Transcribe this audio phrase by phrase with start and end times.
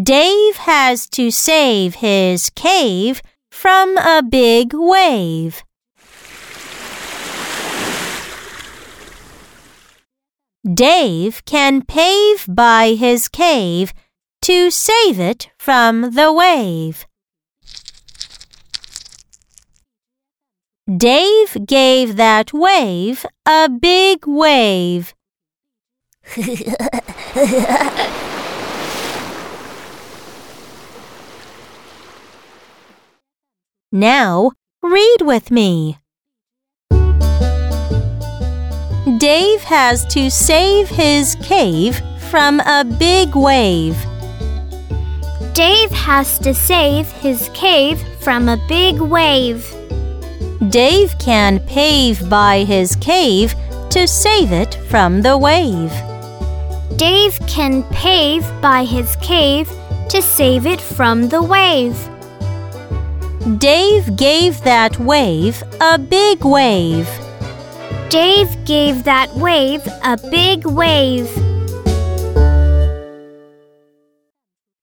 [0.00, 3.22] Dave has to save his cave
[3.52, 5.62] from a big wave.
[10.64, 13.92] Dave can pave by his cave
[14.42, 17.06] to save it from the wave.
[20.92, 25.14] Dave gave that wave a big wave.
[33.94, 34.50] now,
[34.82, 35.98] read with me.
[39.18, 43.96] Dave has to save his cave from a big wave.
[45.52, 49.64] Dave has to save his cave from a big wave.
[50.70, 53.54] Dave can pave by his cave
[53.90, 55.92] to save it from the wave.
[56.96, 59.68] Dave can pave by his cave
[60.08, 61.96] to save it from the wave.
[63.44, 67.06] Dave gave that wave a big wave.
[68.08, 71.43] Dave gave that wave a big wave.